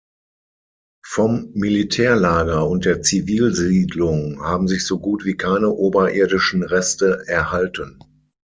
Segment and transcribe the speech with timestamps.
[1.05, 7.99] Vom Militärlager und der Zivilsiedlung haben sich so gut wie keine oberirdischen Reste erhalten.